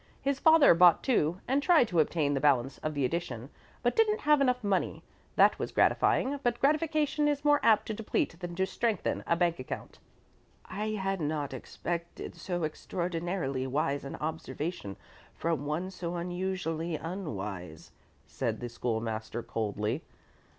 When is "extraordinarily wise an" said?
12.63-14.15